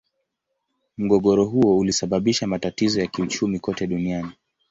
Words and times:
Mgogoro 0.97 1.45
huo 1.45 1.77
ulisababisha 1.77 2.47
matatizo 2.47 2.99
ya 3.01 3.07
kiuchumi 3.07 3.59
kote 3.59 3.87
duniani. 3.87 4.31